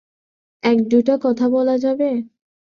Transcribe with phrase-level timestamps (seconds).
[0.63, 2.09] এক দুইটা কথা বলা যাবে?